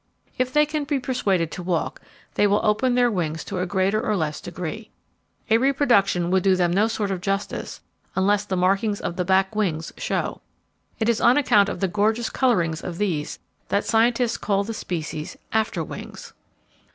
[0.39, 2.01] If they can be persuaded to walk,
[2.33, 4.89] they will open their wings to a greater or less degree.
[5.51, 7.81] A reproduction would do them no sort of justice
[8.15, 10.41] unless the markings of the back wings show.
[10.97, 13.37] It is on account of the gorgeous colourings of these
[13.69, 16.33] that scientists call the species 'afterwings.'